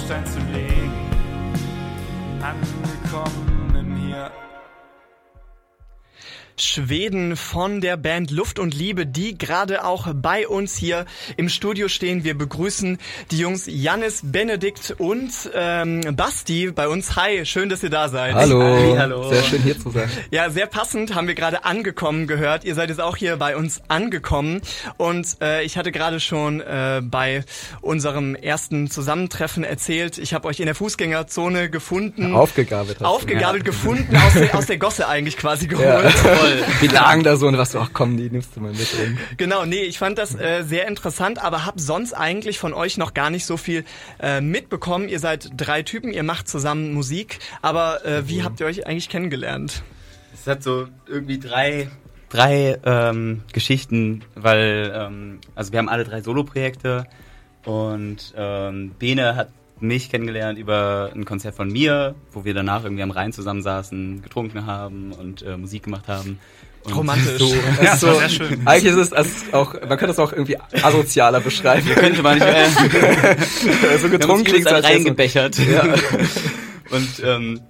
[0.00, 0.92] Baustein zu legen.
[2.40, 4.30] Angekommen im Hier.
[6.56, 11.88] Schweden von der Band Luft und Liebe, die gerade auch bei uns hier im Studio
[11.88, 12.24] stehen.
[12.24, 12.98] Wir begrüßen
[13.30, 17.16] die Jungs Jannis, Benedikt und ähm, Basti bei uns.
[17.16, 18.34] Hi, schön, dass ihr da seid.
[18.34, 18.60] Hallo.
[18.62, 19.28] Hi, hallo.
[19.30, 20.10] Sehr schön hier zu sein.
[20.30, 22.64] Ja, sehr passend haben wir gerade angekommen gehört.
[22.64, 24.60] Ihr seid jetzt auch hier bei uns angekommen
[24.96, 27.44] und äh, ich hatte gerade schon äh, bei
[27.80, 32.34] unserem ersten Zusammentreffen erzählt, ich habe euch in der Fußgängerzone gefunden.
[32.34, 33.00] Aufgegabelt.
[33.00, 33.04] du.
[33.04, 35.86] Aufgegabelt gefunden, aus der, aus der Gosse eigentlich quasi geholt.
[35.86, 36.49] Ja.
[36.80, 38.88] Die lagen da so und was so, ach komm, die nimmst du mal mit.
[38.98, 39.18] Rum.
[39.36, 43.14] Genau, nee, ich fand das äh, sehr interessant, aber hab sonst eigentlich von euch noch
[43.14, 43.84] gar nicht so viel
[44.20, 45.08] äh, mitbekommen.
[45.08, 49.08] Ihr seid drei Typen, ihr macht zusammen Musik, aber äh, wie habt ihr euch eigentlich
[49.08, 49.82] kennengelernt?
[50.34, 51.88] Es hat so irgendwie drei,
[52.28, 57.06] drei ähm, Geschichten, weil ähm, also wir haben alle drei Soloprojekte
[57.64, 63.02] und ähm, Bene hat mich kennengelernt über ein Konzert von mir, wo wir danach irgendwie
[63.02, 66.38] am Rhein zusammensaßen, getrunken haben und äh, Musik gemacht haben.
[66.82, 67.38] Und Romantisch.
[67.38, 68.62] So, das Ja, so, sehr schön.
[68.66, 71.86] Eigentlich ist es es auch, man könnte es auch irgendwie asozialer beschreiben.
[71.94, 72.66] könnte man nicht mehr.
[72.70, 75.58] so Wir haben getrunken uns klingt so- reingebechert.
[75.58, 75.82] Ja.
[76.90, 77.60] Und ähm,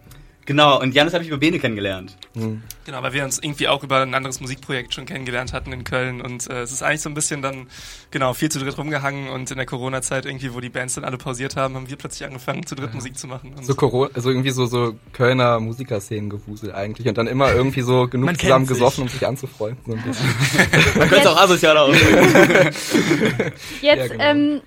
[0.50, 2.16] genau, und Janis habe ich über Bene kennengelernt.
[2.34, 6.20] Genau, weil wir uns irgendwie auch über ein anderes Musikprojekt schon kennengelernt hatten in Köln
[6.20, 7.68] und äh, es ist eigentlich so ein bisschen dann,
[8.10, 11.18] genau, viel zu dritt rumgehangen und in der Corona-Zeit irgendwie, wo die Bands dann alle
[11.18, 13.54] pausiert haben, haben wir plötzlich angefangen, zu dritt Musik zu machen.
[13.56, 18.08] Und So Corona, also irgendwie so, so Kölner Musikerszenen-Gewusel eigentlich und dann immer irgendwie so
[18.08, 18.74] genug Man zusammen sich.
[18.74, 19.80] gesoffen, um sich anzufreunden.
[19.86, 20.26] So ein bisschen.
[20.98, 22.24] Man könnte es auch asozialer ausdrücken.
[23.80, 24.24] Jetzt Ja, genau.
[24.24, 24.60] ähm,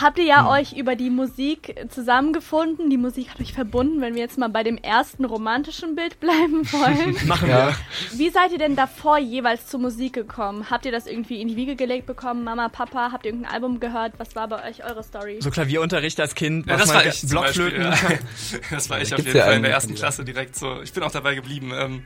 [0.00, 2.90] habt ihr ja euch über die Musik zusammengefunden.
[2.90, 6.64] Die Musik hat euch verbunden, wenn wir jetzt mal bei dem ersten romantischen Bild bleiben
[6.72, 7.16] wollen.
[7.26, 7.68] Machen Ja.
[7.68, 8.18] wir.
[8.18, 10.68] Wie seid ihr denn davor jeweils zur Musik gekommen?
[10.70, 12.44] Habt ihr das irgendwie in die Wiege gelegt bekommen?
[12.44, 14.14] Mama, Papa, habt ihr irgendein Album gehört?
[14.18, 15.38] Was war bei euch eure Story?
[15.40, 17.82] So Klavierunterricht als Kind, Ja, das war ich Blockflöten.
[17.90, 18.58] Beispiel, ja.
[18.70, 19.94] Das war ich auf gibt's jeden ja Fall in der ersten.
[19.94, 20.80] Klasse direkt so.
[20.82, 21.72] Ich bin auch dabei geblieben.
[21.74, 22.02] Ähm,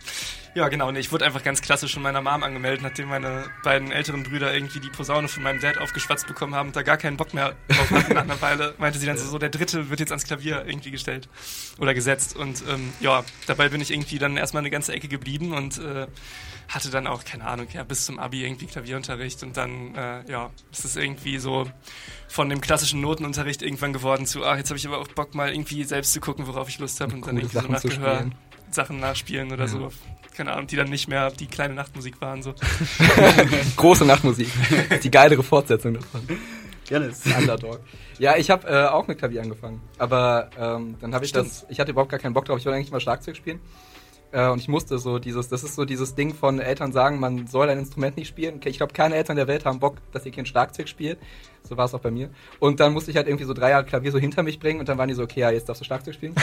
[0.58, 0.90] ja, genau.
[0.90, 4.52] Nee, ich wurde einfach ganz klassisch von meiner Mom angemeldet, nachdem meine beiden älteren Brüder
[4.52, 7.54] irgendwie die Posaune von meinem Dad aufgeschwatzt bekommen haben und da gar keinen Bock mehr
[7.68, 10.24] drauf hatten nach einer Weile, meinte sie dann so, so, der dritte wird jetzt ans
[10.24, 11.28] Klavier irgendwie gestellt
[11.78, 12.34] oder gesetzt.
[12.34, 16.08] Und ähm, ja, dabei bin ich irgendwie dann erstmal eine ganze Ecke geblieben und äh,
[16.68, 20.50] hatte dann auch, keine Ahnung, ja, bis zum Abi irgendwie Klavierunterricht und dann, äh, ja,
[20.72, 21.70] ist es irgendwie so
[22.26, 25.52] von dem klassischen Notenunterricht irgendwann geworden zu, ah, jetzt habe ich aber auch Bock mal
[25.52, 27.80] irgendwie selbst zu gucken, worauf ich Lust habe und, dann coole irgendwie so Sachen nach
[27.80, 28.34] zu Gehör spielen.
[28.74, 29.90] Sachen nachspielen oder so.
[30.36, 32.54] Keine Ahnung, die dann nicht mehr die kleine Nachtmusik waren, so.
[33.76, 34.48] Große Nachtmusik.
[35.02, 36.22] Die geilere Fortsetzung davon.
[36.88, 37.24] Janis.
[37.38, 37.80] Underdog.
[38.18, 39.80] Ja, ich habe äh, auch mit Klavier angefangen.
[39.98, 42.58] Aber ähm, dann habe ich das, ich hatte überhaupt gar keinen Bock drauf.
[42.58, 43.60] Ich wollte eigentlich mal Schlagzeug spielen.
[44.30, 47.46] Äh, und ich musste so dieses, das ist so dieses Ding von Eltern sagen, man
[47.46, 48.60] soll ein Instrument nicht spielen.
[48.64, 51.18] Ich glaube, keine Eltern der Welt haben Bock, dass ihr Kind Schlagzeug spielt.
[51.62, 52.30] So war es auch bei mir.
[52.60, 54.88] Und dann musste ich halt irgendwie so drei Jahre Klavier so hinter mich bringen und
[54.88, 56.34] dann waren die so, okay, ja, jetzt darfst du Schlagzeug spielen.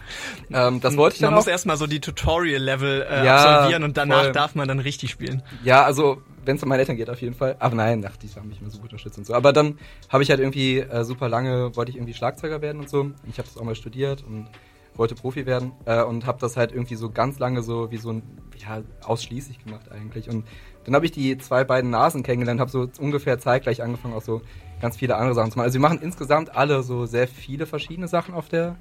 [0.52, 1.50] ähm, das wollte ich Man dann muss auch.
[1.52, 4.32] erstmal so die Tutorial-Level äh, Ja, absolvieren und danach voll.
[4.32, 5.42] darf man dann richtig spielen.
[5.62, 7.56] Ja, also wenn es um meine Eltern geht, auf jeden Fall.
[7.58, 9.34] Aber nein, ach, die haben mich immer super unterstützt und so.
[9.34, 9.78] Aber dann
[10.10, 13.10] habe ich halt irgendwie äh, super lange, wollte ich irgendwie Schlagzeuger werden und so.
[13.28, 14.48] Ich habe das auch mal studiert und
[14.96, 18.10] wollte Profi werden äh, und habe das halt irgendwie so ganz lange so wie so
[18.10, 18.22] ein,
[18.56, 20.28] ja, ausschließlich gemacht eigentlich.
[20.28, 20.44] Und
[20.84, 24.42] dann habe ich die zwei beiden Nasen kennengelernt, habe so ungefähr zeitgleich angefangen, auch so
[24.80, 25.66] ganz viele andere Sachen zu machen.
[25.66, 28.76] Also wir machen insgesamt alle so sehr viele verschiedene Sachen auf der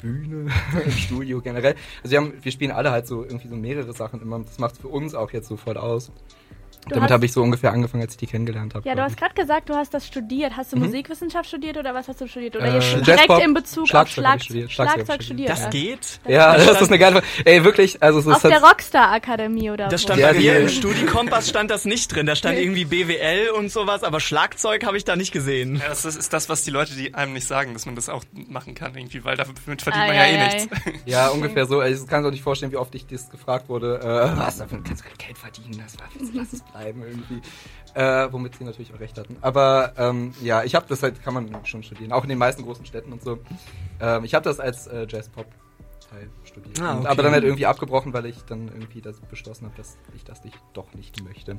[0.00, 0.50] Bühne,
[0.84, 1.74] im Studio generell.
[2.02, 4.38] Also wir, haben, wir spielen alle halt so irgendwie so mehrere Sachen immer.
[4.40, 6.10] Das macht für uns auch jetzt so voll aus.
[6.88, 8.88] Du Damit habe ich so ungefähr angefangen, als ich die kennengelernt habe.
[8.88, 10.56] Ja, du hast gerade gesagt, du hast das studiert.
[10.56, 12.56] Hast du Musikwissenschaft studiert oder was hast du studiert?
[12.56, 15.48] Oder Äh, ihr direkt Jazzpop, in Bezug Schlagzeug auf Schlag studiert, Schlagzeug Schlagzeug studiert.
[15.50, 15.68] Das ja.
[15.70, 16.20] geht?
[16.26, 17.26] Ja, Das das, ist eine geile Frage.
[17.44, 20.06] Ey, wirklich, also es ist Auf der halt- Rockstar Akademie oder Das wo?
[20.06, 22.24] stand Ja, bei mir im Studikompass stand das nicht drin.
[22.26, 22.64] Da stand Nee.
[22.64, 25.76] irgendwie BWL und sowas, aber Schlagzeug habe ich da nicht gesehen.
[25.76, 28.08] Ja, das ist, ist das, was die Leute, die einem nicht sagen, dass man das
[28.08, 30.68] auch machen kann irgendwie, weil damit verdient Ei, man ja ei, eh nichts.
[31.04, 31.80] Ja, ungefähr so.
[31.80, 34.00] Also, Ich kann mir nicht vorstellen, wie oft ich das gefragt wurde.
[34.02, 37.40] Äh, was, davon kannst du kein Geld verdienen, das war, lass es bleiben irgendwie.
[37.94, 39.36] Äh, womit sie natürlich auch recht hatten.
[39.40, 42.62] Aber ähm, ja, ich habe das halt, kann man schon studieren, auch in den meisten
[42.62, 43.38] großen Städten und so.
[44.00, 46.80] Ähm, ich habe das als äh, Jazz-Pop-Teil studiert.
[46.80, 47.08] Ah, okay.
[47.08, 50.44] Aber dann halt irgendwie abgebrochen, weil ich dann irgendwie das beschlossen habe, dass ich das
[50.44, 51.56] nicht, doch nicht möchte.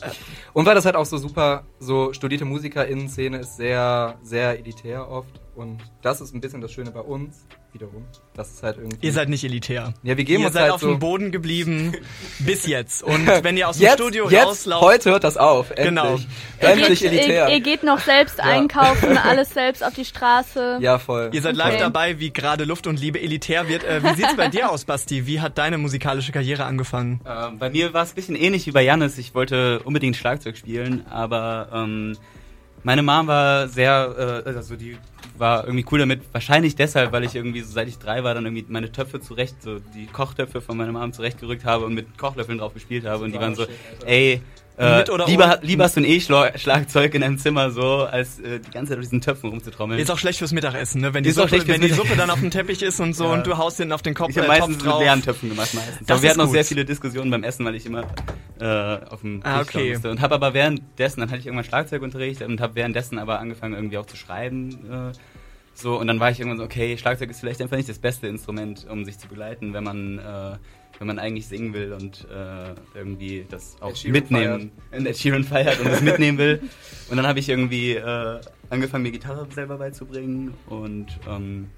[0.53, 5.41] Und weil das halt auch so super, so studierte MusikerInnen-Szene ist sehr, sehr elitär oft.
[5.53, 8.05] Und das ist ein bisschen das Schöne bei uns wiederum.
[8.33, 9.05] Das ist halt irgendwie.
[9.05, 9.93] Ihr seid nicht elitär.
[10.03, 10.87] Ja, wir geben ihr uns seid halt auf so.
[10.87, 11.93] dem Boden geblieben
[12.39, 13.03] bis jetzt.
[13.03, 15.69] Und wenn ihr aus dem jetzt, Studio jetzt, rauslauft, heute hört das auf.
[15.71, 15.85] Endlich.
[15.87, 16.15] Genau.
[16.61, 17.49] Ihr Endlich geht, elitär.
[17.49, 20.77] ihr, ihr geht noch selbst einkaufen, alles selbst auf die Straße.
[20.81, 21.29] ja, voll.
[21.33, 21.69] ihr seid Okay.
[21.71, 23.83] live dabei, wie gerade Luft und Liebe elitär wird.
[23.83, 25.27] Äh, wie sieht's bei dir aus, Basti?
[25.27, 27.19] Wie hat deine musikalische Karriere angefangen?
[27.27, 29.17] Ähm, bei mir war es ein bisschen ähnlich wie bei Janis.
[29.17, 32.17] Ich wollte unbedingt Schlagzeug spielen, aber ähm,
[32.83, 34.97] Meine Mom war sehr, äh, also die
[35.37, 36.21] war irgendwie cool damit.
[36.31, 39.61] Wahrscheinlich deshalb, weil ich irgendwie, so seit ich drei war, dann irgendwie meine Töpfe zurecht,
[39.61, 43.23] so die Kochtöpfe von meiner Mom zurechtgerückt habe und mit Kochlöffeln drauf gespielt habe.
[43.23, 43.65] Und die waren so,
[44.05, 44.41] ey,
[44.81, 48.89] äh, lieber, lieber hast du ein E-Schlagzeug in deinem Zimmer so, als äh, die ganze
[48.91, 49.99] Zeit auf diesen Töpfen rumzutrommeln.
[49.99, 51.13] Ist auch schlecht fürs Mittagessen, ne?
[51.13, 53.25] Wenn die, Ist auch Suppe, wenn die Suppe dann auf dem Teppich ist und so
[53.25, 53.33] Ja.
[53.33, 55.73] und du haust hinten auf den Kopf, ich habe äh, meistens mit leeren Töpfen gemacht
[55.73, 55.99] meistens.
[56.07, 56.53] Das Aber wir hatten auch gut.
[56.53, 58.03] sehr viele Diskussionen beim Essen, weil ich immer
[58.59, 58.65] äh,
[59.09, 59.91] auf dem Tisch Ah, schauen okay.
[59.93, 60.09] musste.
[60.11, 63.97] Und habe aber währenddessen, dann hatte ich irgendwann Schlagzeugunterricht und habe währenddessen aber angefangen irgendwie
[63.97, 64.71] auch zu schreiben.
[65.11, 65.17] Äh,
[65.73, 68.27] so und dann war ich irgendwann so, okay, Schlagzeug ist vielleicht einfach nicht das beste
[68.27, 70.57] Instrument, um sich zu begleiten, wenn man äh,
[71.01, 75.79] wenn man eigentlich singen will und äh, irgendwie das auch mitnehmen, und Ed Sheeran feiert
[75.79, 76.61] und das mitnehmen will.
[77.09, 78.39] Und dann habe ich irgendwie äh,
[78.69, 81.71] angefangen, mir Gitarre selber beizubringen und ähm,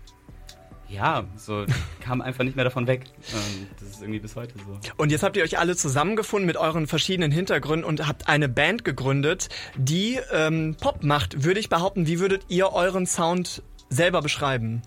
[0.89, 1.63] ja, so
[2.01, 3.05] kam einfach nicht mehr davon weg.
[3.33, 4.77] Und das ist irgendwie bis heute so.
[4.97, 8.83] Und jetzt habt ihr euch alle zusammengefunden mit euren verschiedenen Hintergründen und habt eine Band
[8.83, 9.47] gegründet,
[9.77, 11.45] die ähm, Pop macht.
[11.45, 14.81] Würde ich behaupten, wie würdet ihr euren Sound selber beschreiben?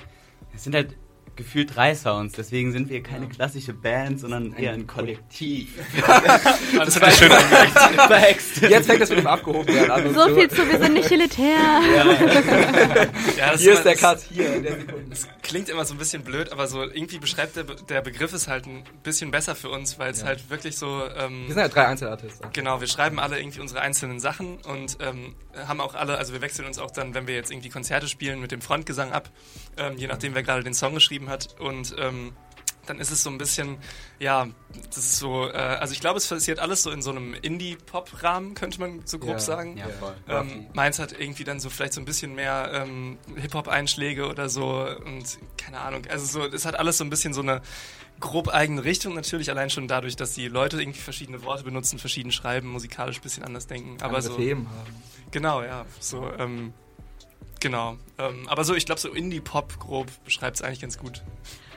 [0.54, 0.94] Es sind halt
[1.36, 5.68] gefühlt drei Sounds, deswegen sind wir keine klassische Band, sondern eher ein Kollektiv.
[6.76, 8.60] Das war schön angemerkt.
[8.60, 10.14] Jetzt fängt das mit dem Abgehobenwerden an.
[10.14, 11.56] So viel zu, wir sind nicht elitär.
[11.96, 12.04] Ja,
[13.52, 15.04] das Hier ist der Cut, hier in der Sekunde.
[15.10, 18.32] Das klingt immer so ein bisschen blöd, aber so irgendwie beschreibt der, Be- der Begriff
[18.32, 20.26] es halt ein bisschen besser für uns, weil es Ja.
[20.26, 21.02] halt wirklich so.
[21.16, 22.50] Ähm, Wir sind ja drei Einzelartisten.
[22.52, 25.34] Genau, wir schreiben alle irgendwie unsere einzelnen Sachen und ähm,
[25.66, 28.40] haben auch alle, also wir wechseln uns auch dann, wenn wir jetzt irgendwie Konzerte spielen,
[28.40, 29.30] mit dem Frontgesang ab,
[29.78, 31.58] ähm, je nachdem, wer gerade den Song geschrieben hat.
[31.60, 32.32] Und ähm,
[32.86, 33.78] dann ist es so ein bisschen,
[34.20, 34.46] ja,
[34.90, 38.54] das ist so, äh, also ich glaube, es passiert alles so in so einem Indie-Pop-Rahmen,
[38.54, 39.38] könnte man so grob Ja.
[39.40, 39.76] sagen.
[39.76, 40.14] Ja, voll.
[40.28, 44.86] Ähm, meins hat irgendwie dann so vielleicht so ein bisschen mehr ähm, Hip-Hop-Einschläge oder so
[45.04, 46.02] und keine Ahnung.
[46.08, 47.60] Also so, es hat alles so ein bisschen so eine
[48.20, 52.30] grob eigene Richtung natürlich, allein schon dadurch, dass die Leute irgendwie verschiedene Worte benutzen, verschieden
[52.32, 53.96] schreiben, musikalisch ein bisschen anders denken.
[54.00, 55.02] Aber Andere so, Themen haben.
[55.32, 56.72] genau, ja, so, ähm,
[57.60, 57.96] genau.
[58.18, 61.22] Ähm, aber so, ich glaube, so Indie-Pop grob beschreibt es eigentlich ganz gut.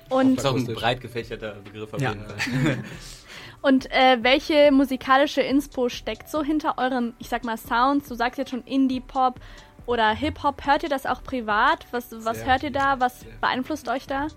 [0.10, 2.12] Und, Das ist auch ein breit gefächerter Begriff auf Ja.
[2.14, 2.84] jeden Fall.
[3.62, 8.08] und äh, welche musikalische Inspo steckt so hinter euren, ich sag mal, Sounds?
[8.08, 9.40] Du sagst jetzt schon Indie-Pop
[9.86, 10.66] oder Hip-Hop.
[10.66, 11.86] Hört ihr das auch privat?
[11.92, 12.48] Was, was Sehr.
[12.48, 13.00] hört ihr da?
[13.00, 14.28] Was beeinflusst euch da?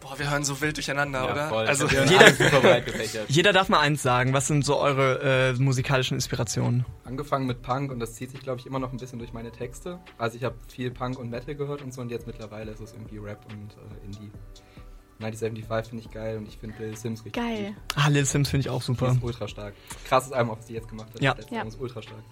[0.00, 1.48] Boah, wir hören so wild durcheinander, Ja, oder?
[1.48, 1.66] voll.
[1.66, 3.22] Also, Jeder-.
[3.28, 4.32] Jeder darf mal eins sagen.
[4.32, 6.86] Was sind so eure äh, musikalischen Inspirationen?
[7.04, 9.52] Angefangen mit Punk und das zieht sich, glaube ich, immer noch ein bisschen durch meine
[9.52, 9.98] Texte.
[10.16, 12.92] Also ich habe viel Punk und Metal gehört und so und jetzt mittlerweile ist es
[12.92, 14.30] irgendwie Rap und äh, Indie.
[15.22, 17.74] 1975 finde ich geil und ich finde Lil Sims richtig Geil.
[17.74, 17.76] gut.
[17.96, 19.10] Ah, Lil Sims finde ich auch Die super.
[19.12, 19.74] ist ultra stark.
[20.08, 21.20] Krasses Album, was die jetzt gemacht hat.
[21.20, 21.34] Ja.
[21.34, 21.60] Das Ja.
[21.62, 22.22] Ist ultra stark.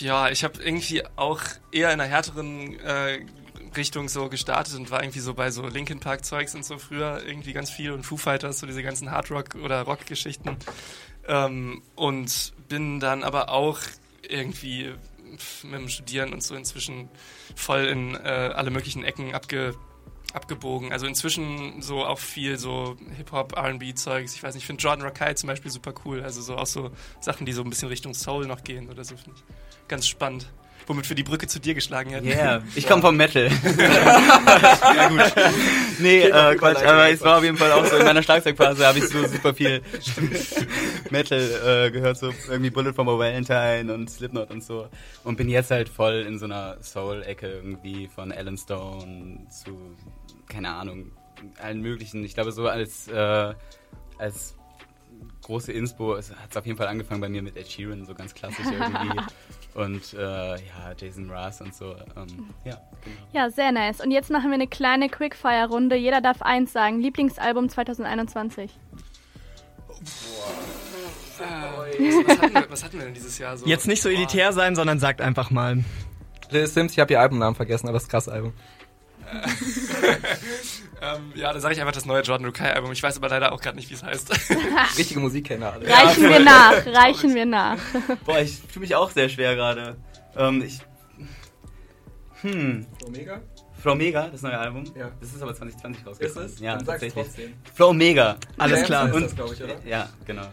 [0.00, 1.40] Ja, ich habe irgendwie auch
[1.70, 3.20] eher in einer härteren äh,
[3.76, 7.22] Richtung so gestartet und war irgendwie so bei so Linkin Park Zeugs und so früher
[7.24, 10.56] irgendwie ganz viel und Foo Fighters, so diese ganzen Hard Rock oder Rock Geschichten.
[11.26, 13.78] Ähm, und bin dann aber auch
[14.28, 14.92] irgendwie
[15.62, 17.08] mit dem Studieren und so inzwischen
[17.56, 19.74] voll in äh, alle möglichen Ecken abge
[20.34, 20.92] abgebogen.
[20.92, 24.34] Also inzwischen so auch viel so Hip-Hop, R&B-Zeugs.
[24.34, 26.22] Ich weiß nicht, ich finde Jordan Rakai zum Beispiel super cool.
[26.22, 26.90] Also so auch so
[27.20, 30.46] Sachen, die so ein bisschen Richtung Soul noch gehen oder so, finde ich ganz spannend.
[30.86, 32.26] Womit wir die Brücke zu dir geschlagen hätten.
[32.26, 33.48] Yeah, ich komme vom Metal.
[33.78, 35.32] ja, gut.
[35.98, 38.98] Nee, äh, Quatsch, aber es war auf jeden Fall auch so, in meiner Schlagzeugphase habe
[38.98, 39.82] ich so super viel
[41.10, 44.88] Metal äh, gehört, so irgendwie Bullet for my Valentine und Slipknot und so.
[45.24, 49.78] Und bin jetzt halt voll in so einer Soul-Ecke irgendwie von Alan Stone zu,
[50.48, 51.12] keine Ahnung,
[51.60, 52.24] allen möglichen.
[52.24, 53.54] Ich glaube so als, äh,
[54.18, 54.54] als
[55.42, 58.34] große Inspo hat es auf jeden Fall angefangen bei mir mit Ed Sheeran, so ganz
[58.34, 59.20] klassisch irgendwie.
[59.74, 61.96] Und äh, ja, Jason Mraz und so.
[62.14, 63.16] Ähm, ja, genau.
[63.32, 64.02] Ja, sehr nice.
[64.02, 65.96] Und jetzt machen wir eine kleine Quickfire-Runde.
[65.96, 67.00] Jeder darf eins sagen.
[67.00, 68.70] Lieblingsalbum 2021.
[71.38, 73.66] Was hatten, wir, was hatten wir denn dieses Jahr so?
[73.66, 74.16] Jetzt nicht so Boah.
[74.16, 75.82] elitär sein, sondern sagt einfach mal.
[76.50, 78.52] Lil Sims, ich habe ihr Albumnamen vergessen, aber es ist ein krasses Album.
[81.02, 82.92] Ähm, ja, dann sage ich einfach das neue Jordan Rukai Album.
[82.92, 84.30] Ich weiß aber leider auch gerade nicht, wie es heißt.
[84.98, 85.88] Richtige Musikkenner alle.
[85.88, 87.78] Reichen wir nach, reichen wir nach.
[88.24, 89.96] Boah, ich fühle mich auch sehr schwer gerade.
[90.36, 90.78] Ähm, ich.
[92.42, 92.86] Hm.
[93.04, 93.40] Omega?
[93.80, 94.84] Flow Mega, das neue Album.
[94.96, 95.10] Ja.
[95.20, 96.46] Das ist aber 2020 Ist rausgekommen.
[96.46, 96.60] es?
[96.60, 97.24] Ja, Dann sag's tatsächlich.
[97.24, 97.54] trotzdem.
[97.74, 98.36] Flow Mega.
[98.56, 99.12] Alles Jams klar.
[99.12, 99.74] Und- das, glaube ich, oder?
[99.84, 100.46] Ja, genau.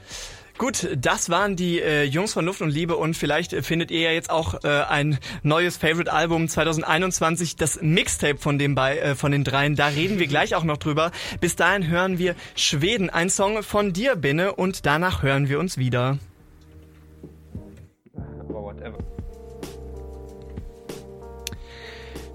[0.59, 4.01] Gut, das waren die äh, Jungs von Luft und Liebe und vielleicht äh, findet ihr
[4.01, 9.15] ja jetzt auch äh, ein neues Favorite Album 2021, das Mixtape von dem bei äh,
[9.15, 9.77] von den dreien.
[9.77, 11.11] Da reden wir gleich auch noch drüber.
[11.39, 15.77] Bis dahin hören wir Schweden, ein Song von dir, Binne, und danach hören wir uns
[15.77, 16.19] wieder.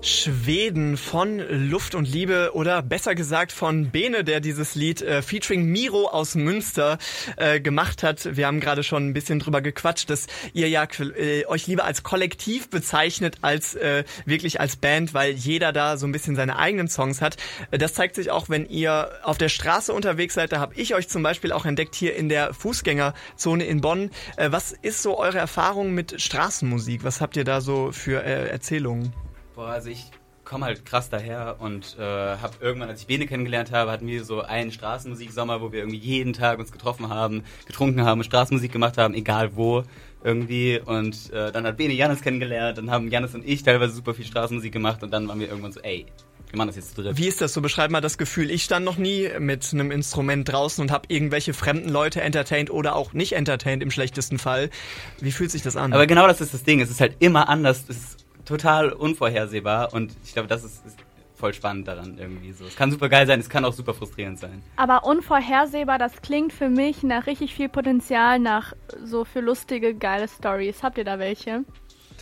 [0.05, 5.65] Schweden von Luft und Liebe oder besser gesagt von Bene, der dieses Lied äh, featuring
[5.65, 6.99] Miro aus Münster
[7.39, 8.37] äh, gemacht hat.
[8.37, 12.03] Wir haben gerade schon ein bisschen drüber gequatscht, dass ihr ja äh, euch lieber als
[12.03, 16.89] Kollektiv bezeichnet als äh, wirklich als Band, weil jeder da so ein bisschen seine eigenen
[16.89, 17.39] Songs hat.
[17.71, 20.53] Äh, das zeigt sich auch, wenn ihr auf der Straße unterwegs seid.
[20.53, 24.11] Da habe ich euch zum Beispiel auch entdeckt hier in der Fußgängerzone in Bonn.
[24.37, 27.05] Äh, was ist so eure Erfahrung mit Straßenmusik?
[27.05, 29.15] Was habt ihr da so für äh, Erzählungen?
[29.55, 30.11] Boah, also ich
[30.45, 34.25] komme halt krass daher und äh, habe irgendwann, als ich Bene kennengelernt habe, hatten wir
[34.25, 38.99] so einen Straßenmusiksommer, wo wir irgendwie jeden Tag uns getroffen haben, getrunken haben, Straßenmusik gemacht
[38.99, 39.85] haben, egal wo
[40.23, 40.81] irgendwie.
[40.85, 44.25] Und äh, dann hat Bene Janis kennengelernt, dann haben Janis und ich teilweise super viel
[44.25, 46.07] Straßenmusik gemacht und dann waren wir irgendwann so, ey,
[46.51, 47.17] wir machen das jetzt zu dritt.
[47.17, 47.61] Wie ist das so?
[47.61, 48.51] Beschreib mal das Gefühl.
[48.51, 52.95] Ich stand noch nie mit einem Instrument draußen und habe irgendwelche fremden Leute entertained oder
[52.95, 54.71] auch nicht entertained im schlechtesten Fall.
[55.21, 55.93] Wie fühlt sich das an?
[55.93, 56.81] Aber genau das ist das Ding.
[56.81, 57.85] Es ist halt immer anders.
[57.89, 60.99] Es ist total unvorhersehbar und ich glaube, das ist, ist
[61.35, 62.65] voll spannend daran irgendwie so.
[62.65, 64.63] Es kann super geil sein, es kann auch super frustrierend sein.
[64.77, 68.73] Aber unvorhersehbar, das klingt für mich nach richtig viel Potenzial, nach
[69.05, 70.83] so für lustige, geile Stories.
[70.83, 71.65] Habt ihr da welche?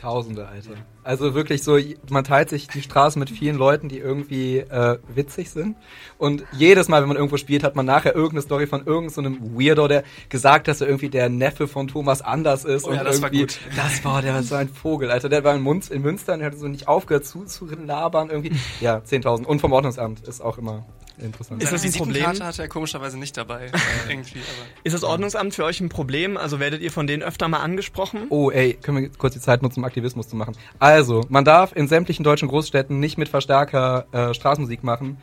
[0.03, 0.73] Tausende, Alter.
[1.05, 1.79] Also wirklich so,
[2.11, 5.77] man teilt sich die Straße mit vielen Leuten, die irgendwie äh, witzig sind.
[6.19, 9.61] Und jedes Mal, wenn man irgendwo spielt, hat man nachher irgendeine Story von irgendeinem so
[9.61, 12.85] Weirdo, der gesagt, dass er irgendwie der Neffe von Thomas Anders ist.
[12.85, 13.61] Oh und ja, das war irgendwie, gut.
[13.77, 15.29] Das war, der war so ein Vogel, Alter.
[15.29, 18.29] Der war in, Munz, in Münster und der hat so nicht aufgehört zu, zu labern
[18.29, 18.57] irgendwie.
[18.81, 19.45] Ja, 10.000.
[19.45, 20.85] Und vom Ordnungsamt ist auch immer
[21.19, 21.63] interessant.
[21.63, 22.27] Ist das ein Problem?
[22.27, 23.71] Hatte er komischerweise nicht dabei.
[24.09, 26.37] irgendwie, aber Ist das Ordnungsamt für euch ein Problem?
[26.37, 28.27] Also werdet ihr von denen öfter mal angesprochen?
[28.31, 30.57] Oh, ey, können wir kurz die Zeit nutzen, um Aktivismus zu machen.
[30.79, 35.19] Also, man darf in sämtlichen deutschen Großstädten nicht mit Verstärker äh, Straßenmusik machen.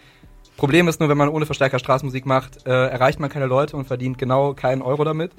[0.58, 3.86] Problem ist nur, wenn man ohne Verstärker Straßenmusik macht, äh, erreicht man keine Leute und
[3.86, 5.32] verdient genau keinen Euro damit.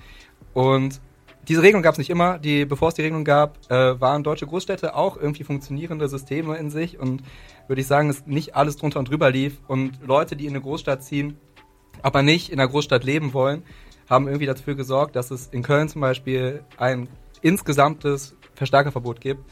[0.55, 1.01] Und
[1.49, 2.39] diese Regelung gab es nicht immer.
[2.39, 6.71] Die, bevor es die Regelung gab, äh, waren deutsche Großstädte auch irgendwie funktionierende Systeme in
[6.71, 7.23] sich und
[7.71, 9.61] würde ich sagen, dass nicht alles drunter und drüber lief.
[9.69, 11.39] Und Leute, die in eine Großstadt ziehen,
[12.03, 13.63] aber nicht in einer Großstadt leben wollen,
[14.09, 17.09] haben irgendwie dafür gesorgt, dass es in Köln zum Beispiel ein
[17.43, 19.45] insgesamtes Verstärkerverbot gibt,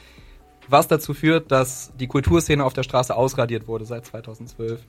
[0.66, 4.84] was dazu führt, dass die Kulturszene auf der Straße ausradiert wurde seit 2012.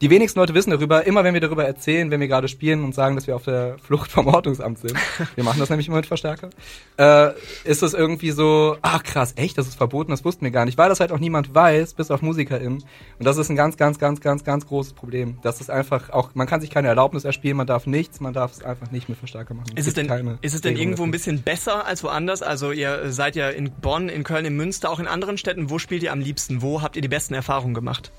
[0.00, 2.94] Die wenigsten Leute wissen darüber, immer wenn wir darüber erzählen, wenn wir gerade spielen und
[2.94, 4.94] sagen, dass wir auf der Flucht vom Ordnungsamt sind,
[5.34, 6.50] wir machen das nämlich immer mit Verstärker,
[6.98, 7.32] äh,
[7.64, 10.78] ist es irgendwie so, ach krass, echt, das ist verboten, das wussten wir gar nicht,
[10.78, 12.84] weil das halt auch niemand weiß, bis auf MusikerInnen.
[13.18, 15.38] Und das ist ein ganz, ganz, ganz, ganz, ganz großes Problem.
[15.42, 18.52] Das ist einfach auch, man kann sich keine Erlaubnis erspielen, man darf nichts, man darf
[18.52, 19.76] es einfach nicht mit Verstärker machen.
[19.76, 22.42] Ist es, denn, keine ist es denn Regelung irgendwo ein bisschen besser als woanders?
[22.42, 25.70] Also ihr seid ja in Bonn, in Köln, in Münster, auch in anderen Städten.
[25.70, 26.62] Wo spielt ihr am liebsten?
[26.62, 28.12] Wo habt ihr die besten Erfahrungen gemacht?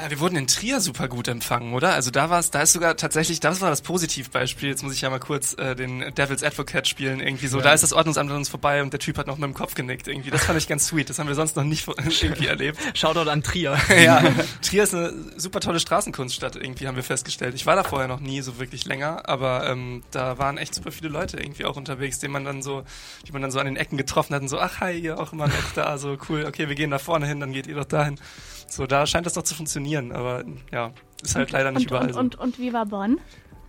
[0.00, 1.92] Ja, wir wurden in Trier super gut empfangen, oder?
[1.92, 4.68] Also da war es, da ist sogar tatsächlich, das war das Positivbeispiel.
[4.68, 7.60] Jetzt muss ich ja mal kurz äh, den Devil's Advocate spielen, irgendwie so.
[7.60, 9.74] Da ist das Ordnungsamt an uns vorbei und der Typ hat noch mit dem Kopf
[9.74, 10.30] genickt, irgendwie.
[10.30, 11.10] Das fand ich ganz sweet.
[11.10, 11.88] Das haben wir sonst noch nicht
[12.22, 12.78] irgendwie erlebt.
[12.94, 13.76] Shoutout an Trier.
[14.00, 14.22] ja,
[14.62, 17.56] Trier ist eine super tolle Straßenkunststadt, irgendwie haben wir festgestellt.
[17.56, 20.92] Ich war da vorher noch nie so wirklich länger, aber ähm, da waren echt super
[20.92, 22.84] viele Leute irgendwie auch unterwegs, die man dann so,
[23.26, 25.32] die man dann so an den Ecken getroffen hat und so, ach hi, ihr auch
[25.32, 27.84] immer noch da, so cool, okay, wir gehen da vorne hin, dann geht ihr doch
[27.84, 28.20] dahin.
[28.68, 32.06] So, da scheint das doch zu funktionieren, aber ja, ist halt leider nicht und, überall
[32.08, 32.20] und, so.
[32.20, 33.18] und, und wie war Bonn?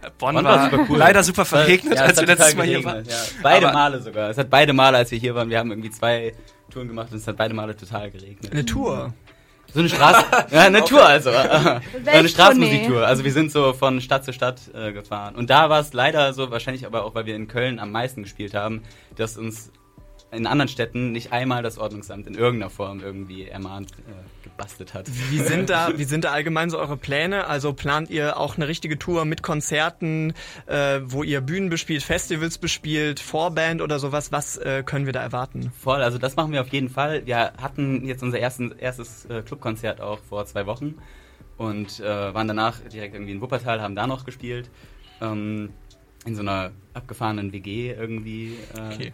[0.01, 0.97] Äh, Bonn, Bonn war, war super cool.
[0.97, 3.03] leider super verregnet, Ja, als wir letztes Mal hier waren.
[3.03, 3.39] geregnet, Ja.
[3.43, 4.29] Beide Aber- Male sogar.
[4.29, 6.33] Es hat beide Male, als wir hier waren, wir haben irgendwie zwei
[6.69, 8.51] Touren gemacht und es hat beide Male total geregnet.
[8.51, 9.13] Eine Tour.
[9.73, 11.29] So eine Straße, ja, eine Tour also.
[12.05, 12.27] eine.
[12.29, 13.05] Straßenmusiktour.
[13.05, 15.35] Also wir sind so von Stadt zu Stadt äh, gefahren.
[15.35, 18.23] Und da war es leider so, wahrscheinlich aber auch, weil wir in Köln am meisten
[18.23, 18.81] gespielt haben,
[19.15, 19.71] dass uns
[20.31, 25.09] in anderen Städten nicht einmal das Ordnungsamt in irgendeiner Form irgendwie ermahnt, äh, gebastelt hat.
[25.31, 27.47] Wie sind da, wie sind da allgemein so eure Pläne?
[27.47, 30.33] Also plant ihr auch eine richtige Tour mit Konzerten,
[30.67, 34.31] äh, wo ihr Bühnen bespielt, Festivals bespielt, Vorband oder sowas?
[34.31, 35.71] Was äh, können wir da erwarten?
[35.79, 37.25] Voll, also das machen wir auf jeden Fall.
[37.25, 40.95] Wir hatten jetzt unser ersten, erstes äh, Clubkonzert auch vor zwei Wochen
[41.57, 44.69] und äh, waren danach direkt irgendwie in Wuppertal, haben da noch gespielt.
[45.21, 45.69] Ähm,
[46.25, 48.57] in so einer abgefahrenen WG irgendwie.
[48.75, 49.13] Äh, Okay.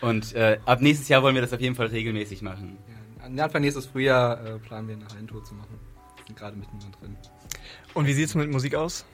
[0.00, 2.78] Und äh, ab nächstes Jahr wollen wir das auf jeden Fall regelmäßig machen.
[3.34, 5.78] Ja, Anfang nächstes Frühjahr äh, planen wir eine Hallentour zu machen.
[6.16, 7.16] Wir sind gerade mitten drin.
[7.94, 9.04] Und wie sieht's mit Musik aus?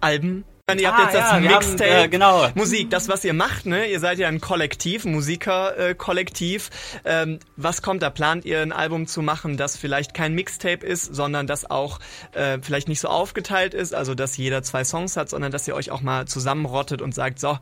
[0.00, 0.44] Alben?
[0.70, 1.90] Ihr habt Ah, jetzt das ja, wir haben, Mixtape.
[2.04, 2.46] äh, genau.
[2.54, 3.86] Musik, das was ihr macht, ne?
[3.90, 6.70] Ihr seid ja ein Kollektiv, Musiker-Kollektiv.
[7.04, 8.10] Ähm, was kommt da?
[8.10, 11.98] Plant ihr ein Album zu machen, das vielleicht kein Mixtape ist, sondern das auch
[12.30, 15.74] äh, vielleicht nicht so aufgeteilt ist, also dass jeder zwei Songs hat, sondern dass ihr
[15.74, 17.58] euch auch mal zusammenrottet und sagt, so,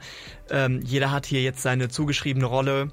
[0.50, 2.88] ähm, jeder hat hier jetzt seine zugeschriebene Rolle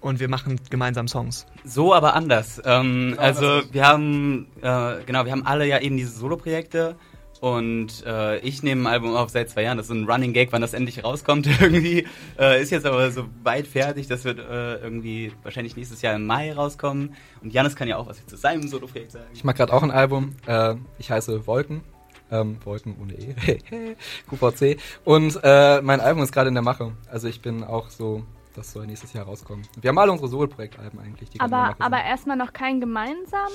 [0.00, 1.46] und wir machen gemeinsam Songs.
[1.64, 2.62] So, aber anders.
[2.64, 6.94] Ähm, Genau, also wir haben, äh, genau, wir haben alle ja eben diese Solo-Projekte
[7.40, 9.76] Und äh, ich nehme ein Album auf seit zwei Jahren.
[9.76, 12.06] Das ist so ein Running Gag, wann das endlich rauskommt irgendwie.
[12.38, 14.08] Äh, ist jetzt aber so weit fertig.
[14.08, 17.14] Das wird äh, irgendwie wahrscheinlich nächstes Jahr im Mai rauskommen.
[17.42, 19.26] Und Janis kann ja auch was zu seinem Solo-Projekt sagen.
[19.32, 20.34] Ich mache gerade auch ein Album.
[20.46, 21.82] Äh, ich heiße Wolken.
[22.30, 23.34] Ähm, Wolken ohne E.
[24.28, 24.78] QVC.
[25.04, 26.92] Und äh, mein Album ist gerade in der Mache.
[27.10, 29.66] Also ich bin auch so, das soll nächstes Jahr rauskommen.
[29.80, 31.30] Wir haben alle unsere Solo-Projektalben eigentlich.
[31.38, 33.52] Aber, aber erstmal noch kein gemeinsames.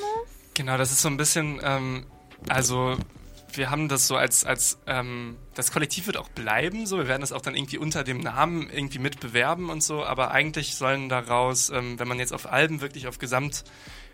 [0.56, 2.06] Genau, das ist so ein bisschen, ähm,
[2.48, 2.96] also
[3.58, 7.22] wir haben das so als, als ähm, das Kollektiv wird auch bleiben, so, wir werden
[7.22, 11.70] das auch dann irgendwie unter dem Namen irgendwie mitbewerben und so, aber eigentlich sollen daraus,
[11.70, 13.64] ähm, wenn man jetzt auf Alben wirklich auf Gesamt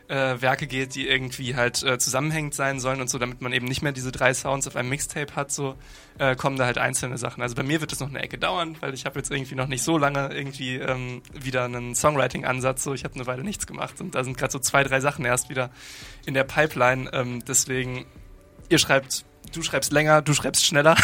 [0.10, 3.84] äh, geht, die irgendwie halt äh, zusammenhängend sein sollen und so, damit man eben nicht
[3.84, 5.76] mehr diese drei Sounds auf einem Mixtape hat, so
[6.18, 7.44] äh, kommen da halt einzelne Sachen.
[7.44, 9.68] Also bei mir wird es noch eine Ecke dauern, weil ich habe jetzt irgendwie noch
[9.68, 12.84] nicht so lange irgendwie ähm, wieder einen Songwriting-Ansatz.
[12.84, 15.26] So, ich habe eine Weile nichts gemacht und da sind gerade so zwei, drei Sachen
[15.26, 15.70] erst wieder
[16.26, 17.12] in der Pipeline.
[17.14, 18.06] Ähm, deswegen,
[18.70, 20.96] ihr schreibt, du schreibst länger, du schreibst schneller.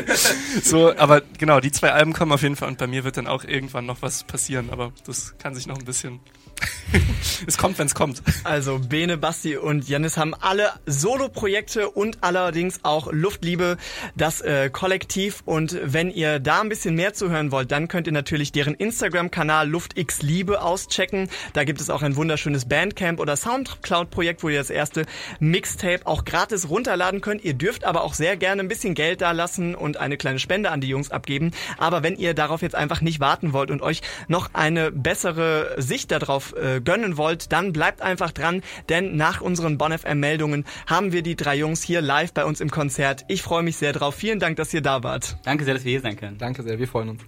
[0.62, 3.26] so, aber genau, die zwei Alben kommen auf jeden Fall und bei mir wird dann
[3.26, 6.20] auch irgendwann noch was passieren, aber das kann sich noch ein bisschen.
[7.46, 8.22] es kommt, wenn es kommt.
[8.44, 13.76] Also Bene, Basti und Janis haben alle Solo-Projekte und allerdings auch Luftliebe,
[14.16, 15.42] das äh, Kollektiv.
[15.44, 19.68] Und wenn ihr da ein bisschen mehr zuhören wollt, dann könnt ihr natürlich deren Instagram-Kanal
[19.68, 21.28] LuftXLiebe auschecken.
[21.52, 25.06] Da gibt es auch ein wunderschönes Bandcamp oder Soundcloud-Projekt, wo ihr das erste
[25.40, 27.44] Mixtape auch gratis runterladen könnt.
[27.44, 30.70] Ihr dürft aber auch sehr gerne ein bisschen Geld da lassen und eine kleine Spende
[30.70, 31.52] an die Jungs abgeben.
[31.78, 36.10] Aber wenn ihr darauf jetzt einfach nicht warten wollt und euch noch eine bessere Sicht
[36.10, 41.12] darauf äh, gönnen wollt, dann bleibt einfach dran, denn nach unseren Bonn FM Meldungen haben
[41.12, 43.24] wir die drei Jungs hier live bei uns im Konzert.
[43.28, 44.14] Ich freue mich sehr drauf.
[44.14, 45.36] Vielen Dank, dass ihr da wart.
[45.44, 46.38] Danke sehr, dass wir hier sein können.
[46.38, 47.22] Danke sehr, wir freuen uns.